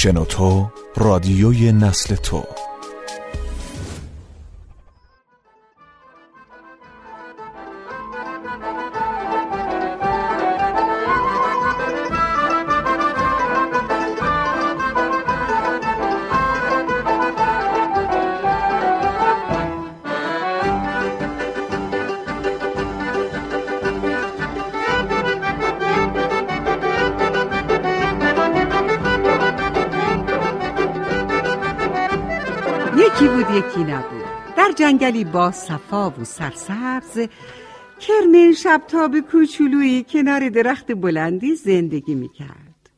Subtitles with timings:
[0.00, 2.44] شنوتو رادیوی نسل تو.
[33.18, 34.24] یکی بود یکی نبود.
[34.56, 37.28] در جنگلی با صفا و سرسبز
[38.00, 42.90] کرم شبتاب کوچولویی کنار درخت بلندی زندگی می‌کرد.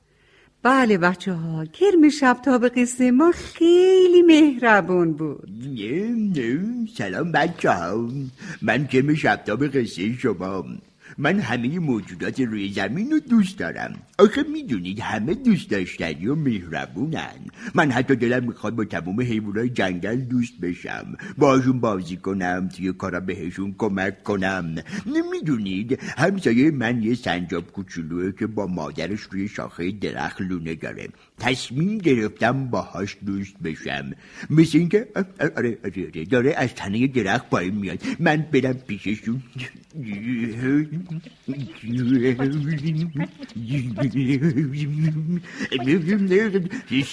[0.63, 5.49] بله بچه ها کرم شبتاب قصه ما خیلی مهربون بود.
[6.97, 8.09] سلام بچه ها
[8.63, 10.65] من کم شبتاب قصه شما.
[11.21, 13.95] من همه موجودات روی زمین رو دوست دارم.
[14.19, 17.41] آخه می‌دونید همه دوست داشتنی و مهربونن.
[17.75, 21.17] من حتی دلم می‌خواد با تمام حیوانای جنگل دوست بشم.
[21.39, 24.75] باشون بازی کنم توی کارا بهشون کمک کنم.
[25.07, 31.09] نمی‌دونید همسایه من یه سنجاب کوچولوه که با مادرش روی شاخه درخت لونه داره.
[31.41, 34.11] تصمیم گرفتم باهاش دوست بشم.
[34.51, 37.99] مثل اینکه آره آره آره داره از تنه درخت پایین میاد.
[38.21, 39.43] من برم پیششون.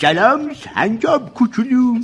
[0.02, 2.02] سلام سنجاب کوچولو.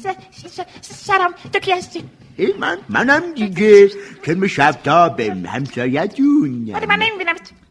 [0.82, 2.04] سلام تو کی هستی؟
[2.38, 3.92] ای من منم دیگه.
[4.26, 6.52] کم شبتابم همسایتون.
[6.74, 7.63] ولی من نمیبینمت.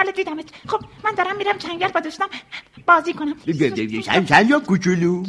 [0.00, 0.48] حالا دیدمت.
[0.66, 2.28] خب من دارم میرم جنگل با دوستم
[2.86, 3.34] بازی کنم.
[4.04, 5.24] سن سنجاب کوچولو؟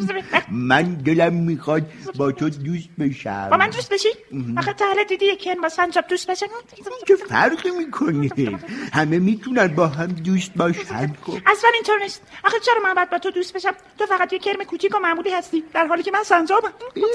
[0.52, 3.47] من دلم می‌خواد با تو دوست بشم.
[3.52, 4.09] با من دوست بشی؟
[4.58, 6.45] آخه تا حالا دیدی یکی با سنجاب دوست بشه؟
[7.08, 8.30] چه فرقی می‌کنه؟
[8.94, 11.14] همه می‌تونن با هم دوست باشن.
[11.22, 11.38] خب.
[11.45, 12.22] اصلا اینطور نیست.
[12.44, 15.31] آخه چرا من باید با تو دوست بشم؟ تو فقط یه کرم کوچیک و معمولی
[15.31, 16.72] هستی در حالی که من سنجابم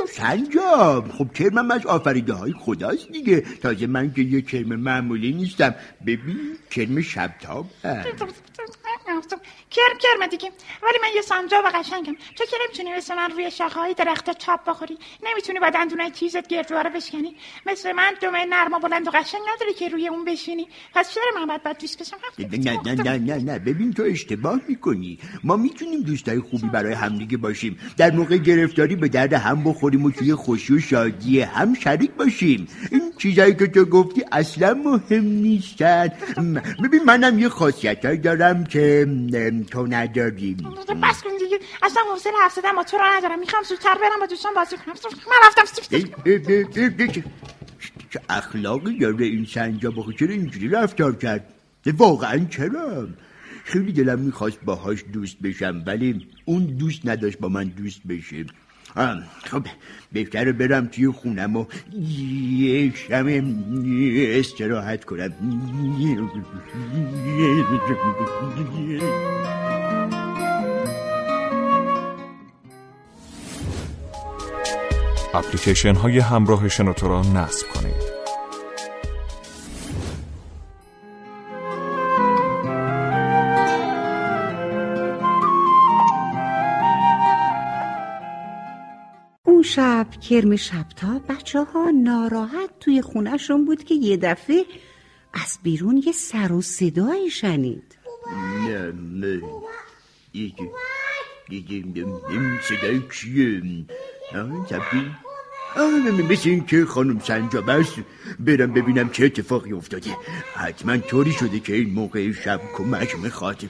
[0.08, 3.40] سنجاب خب کرمم از آفریده های خداست دیگه.
[3.62, 5.74] تازه من که یه کرم معمولی نیستم.
[6.06, 7.02] ببین کرم
[8.04, 8.30] شبتاب
[9.06, 10.50] کرم کرم دیگه.
[10.82, 12.14] ولی من یه سنجاب قشنگم.
[12.36, 14.98] تو که نمی‌تونی مثل من روی شاخه های درخت چاپ بخوری.
[15.22, 17.36] نمی‌تونی با دندونای تیزت گردواره بشکنی.
[17.66, 20.68] مثل من دمه نرم و بلند و قشنگ نداری که روی اون بشینی.
[20.94, 23.58] پس چرا من باید باید دوست بشم؟ نه نه نه نه نه.
[23.58, 25.18] ببین تو اشتباه می‌کنی.
[25.44, 27.78] ما می‌تونیم دوستای خوبی برای همدیگه باشیم.
[27.96, 32.68] در موقع گرفتاری به درد هم بخوریم و توی خوشی و شادی هم شریک باشیم.
[32.90, 36.08] این چیزایی که تو گفتی اصلا مهم نیستن.
[36.84, 38.95] ببین منم یه خاصیت دارم که
[39.70, 40.54] تو نداری
[41.02, 41.58] بس کن دیگه.
[41.82, 43.38] اصلا حوصله حرف زدن با تو رو ندارم.
[43.38, 44.94] می‌خوام زودتر برم با دوستان بازی کنم.
[45.30, 45.82] من رفتم
[48.10, 49.98] چه- اخلاقی داره این سنجاب.
[49.98, 51.52] آخه چرا اینجوری رفتار کرد؟
[51.86, 53.08] واقعا چرا؟
[53.64, 58.44] خیلی دلم می‌خواست باهاش دوست بشم ولی اون دوست نداشت با من دوست بشه.
[59.44, 59.66] خب
[60.12, 61.64] بهتره برم توی خونم و
[62.58, 63.26] یه شم
[64.38, 65.32] استراحت کنم.
[75.34, 78.05] اپلیکیشن های همراه شنوتو را نصب کنید.
[89.76, 91.20] شب کرم شبتا.
[91.28, 94.64] بچه ها ناراحت توی خونهشون بود که یه دفعه
[95.34, 97.98] از بیرون یه سر و صدایی شنید.
[98.68, 99.42] نه نه.
[100.32, 100.70] دیگه
[101.48, 101.84] دیگه
[102.62, 103.62] صدای کیه
[105.76, 107.92] مثل این که خانم سنجاب است
[108.40, 110.10] برم ببینم چه اتفاقی افتاده.
[110.54, 113.64] حتما طوری شده که این موقع شب کمک می‌خواد.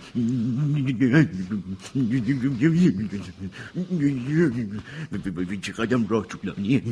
[5.62, 6.82] چه قدم راه طولانیه.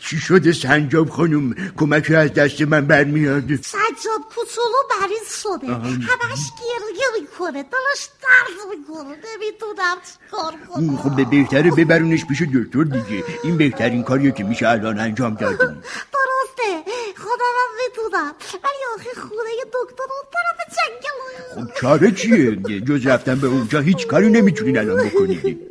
[0.00, 3.56] چی شده سنجاب خانم؟ کمک از دست من برمیاد.
[3.56, 7.62] سجاد کوچولو مریض شده همش گریه می‌کنه.
[7.62, 9.08] دلش درد می‌کنه.
[9.08, 10.93] نمی‌دونم چیکار کنم.
[10.96, 13.24] خب بهتره ببرونش پیش دکتر دیگه.
[13.42, 15.82] این بهترین کاریه که میشه الان انجام دادیم.
[16.12, 16.90] درسته.
[17.16, 23.40] خودم هم می‌دونم ولی آخه خونه دکتر اون طرف جنگل خب چاره چیه؟ جز رفتن
[23.40, 25.70] به اونجا هیچ کاری نمی‌تونین الان بکنید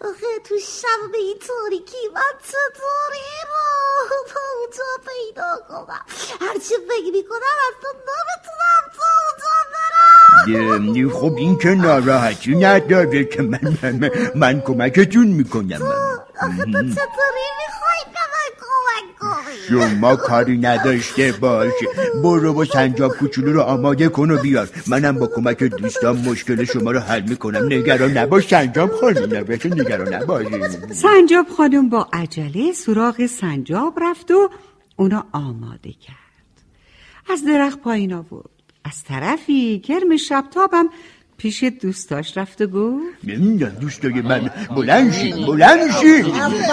[0.00, 3.28] آخه تو شب به این تاریکی من چطوری؟
[4.10, 6.04] رو تا اونجا پیدا کنم.
[6.40, 8.45] هرچی فکر می‌کنم نمی‌تونم تا اونجا
[10.48, 15.82] یه- خب این که ناراحتی نداره که من, من, من کمکتون می‌کنم.
[16.42, 21.72] آخه تو چطوری می‌خوای به من کمک کنی؟ شما کاری نداشته باش.
[22.22, 24.68] برو با سنجاب کوچولو رو آماده کن و بیار.
[24.86, 27.64] منم با کمک دوستان مشکل شما رو حل می‌کنم.
[27.64, 30.46] نگران نباش سنجاب خانم نباش نگران نباش.
[30.92, 34.50] سنجاب خانم با عجله سراغ سنجاب رفت و
[34.96, 36.16] اونا آماده کرد.
[37.32, 38.55] از درخت پایین آورد.
[38.86, 40.88] از طرفی کرم شبتابم
[41.38, 43.04] پیش دوستاش رفت و گفت.
[43.24, 46.26] نمی‌دونم دوستای من بلند شید بلند شید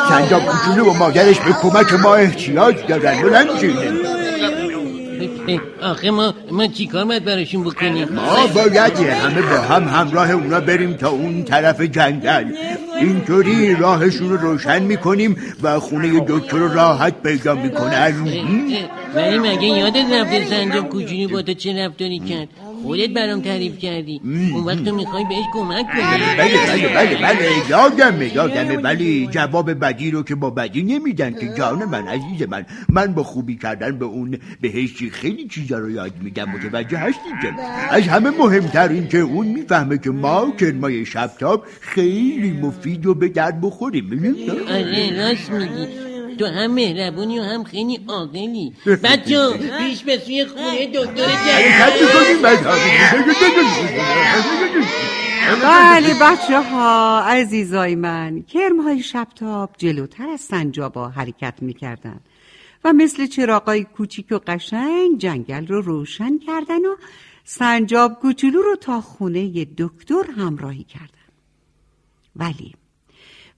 [0.09, 3.59] سنجاب کوچولو و مادرش به کمک ما احتیاج دارن بلند
[5.81, 10.93] آخه ما ما چیکار باید براشون بکنیم؟ ما باید همه با هم همراه اونا بریم
[10.93, 12.45] تا اون طرف جنگل.
[13.01, 18.13] اینطوری راهشون رو روشن می‌کنیم و خونه دکتر رو راحت پیدا می‌کنن.
[19.15, 22.47] ولی مگه یادت رفته سنجاب کوچولو با تو چه رفتاری کرد؟
[22.83, 24.21] خودت برام تعریف کردی.
[24.53, 26.01] اون وقت تو می‌خوای بهش کمک کنی.
[26.37, 28.77] بله بله بله بله یادمه یادمه.
[28.77, 32.65] ولی جواب بدی رو که با بدی نمیدن که جان من عزیز من.
[32.89, 36.49] من با خوبی کردن به اون بهش خیلی چیزا رو یاد میدم.
[36.49, 37.53] متوجه هستی که؟
[37.89, 43.29] از همه مهمتر این که اون می‌فهمه که ما کرمای شبتاب خیلی مفید و به
[43.29, 44.35] درد بخوریم.
[44.69, 46.12] آره راست میگی.
[46.43, 48.73] تو هم مهربونی و هم خیلی عاقلی.
[49.03, 51.27] بچه پیش به سوی خونه دکتر
[55.63, 56.13] بله.
[56.21, 58.43] بچه ها عزیزای من.
[58.43, 62.19] کرم های شبتاب جلوتر از سنجابا حرکت می‌کردن
[62.83, 66.95] و مثل چراغای کوچیک و قشنگ جنگل رو روشن کردن و
[67.43, 71.07] سنجاب کوچولو رو تا خونه دکتر همراهی کردن.
[72.35, 72.75] ولی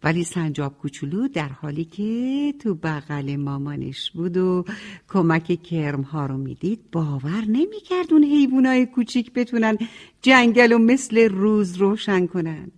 [0.06, 4.66] ولی سنجاب کوچولو در حالی که تو بغل مامانش بود و
[5.08, 9.78] کمک کرم ها رو می‌دید باور نمی‌کرد اون حیوانای کوچیک بتونن
[10.22, 12.72] جنگل و مثل روز روشن کنن.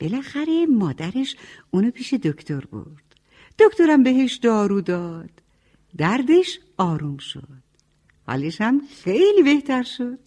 [0.00, 1.36] بالاخره مادرش
[1.70, 3.16] اونو پیش دکتر برد.
[3.58, 5.30] دکترم بهش دارو داد.
[5.98, 7.62] دردش آروم شد.
[8.26, 10.18] حالش هم خیلی بهتر شد.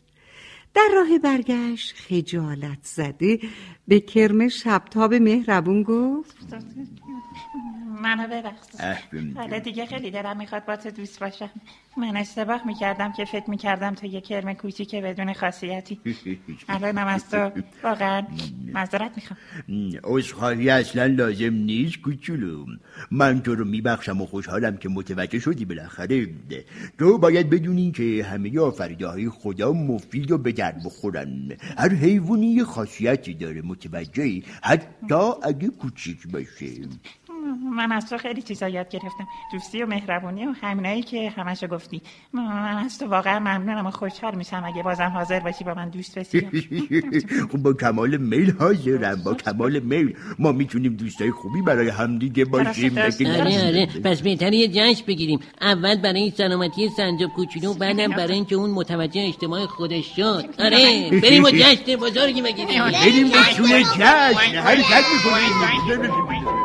[0.75, 3.39] در راه برگشت خجالت زده.
[3.88, 6.36] به کرم شبتاب مهربون گفت.
[8.02, 9.00] منو ببخش
[9.36, 11.50] حالا دیگه خیلی دلم می‌خواد با تو دوست باشم.
[11.98, 16.00] من اشتباه می‌کردم که فکر می‌کردم تو یه کرم کوچیک بدون خاصیتی.
[16.70, 17.52] الانم از تو
[17.84, 18.24] واقعا
[18.74, 19.40] معذرت می‌خوام.
[20.04, 22.66] عذرخواهی اصلا لازم نیست کوچولو.
[23.12, 26.28] من تو رو میبخشم و خوشحالم که متوجه شدی بالاخره.
[26.98, 31.52] تو باید بدونی که همه آفریده های خدا مفید و به درد بخورن.
[31.78, 36.72] هر حیوانی خاصیتی داره متوجهی حتی اگه کوچیک باشه.
[37.75, 39.27] من از تو خیلی چیزا یاد گرفتم.
[39.51, 42.01] دوستی و مهربونی و همینایی که همشو گفتی.
[42.33, 46.19] من از تو واقعا ممنونم و خوشحال میشم اگه بازم حاضر باشی با من دوست
[46.19, 46.42] بشی.
[47.51, 50.13] خب با کمال میل حاضرم با کمال میل.
[50.39, 53.86] ما می‌تونیم دوستای خوبی برای همدیگه باشیم آره آره.
[53.86, 55.39] پس بهتر یه جشن بگیریم.
[55.62, 60.45] اول برای سلامتی سنجاب کوچولو بعدم برای اینکه اون متوجه اجتماع خودش شد.
[60.60, 61.10] آره.
[61.24, 62.83] بریم و جشن بزرگی بگیریم.
[62.92, 64.33] بریم به سوی جشن.
[64.62, 66.65] حرکت می‌کنیم.